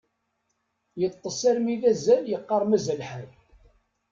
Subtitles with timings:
[1.01, 3.29] Yeṭṭes armi d azal, yeqqar mazal lḥal.